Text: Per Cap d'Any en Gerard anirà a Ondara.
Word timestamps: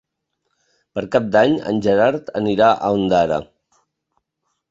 Per 0.97 1.01
Cap 1.15 1.25
d'Any 1.35 1.51
en 1.73 1.81
Gerard 1.87 2.33
anirà 2.41 2.71
a 2.87 2.91
Ondara. 3.01 3.39